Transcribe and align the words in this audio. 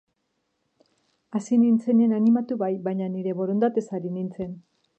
Hasi 1.39 1.59
nintzenean 1.63 2.17
animatu 2.21 2.59
bai, 2.63 2.71
baina 2.89 3.11
nire 3.17 3.37
borondatez 3.43 3.85
ari 3.99 4.15
nintzen. 4.17 4.57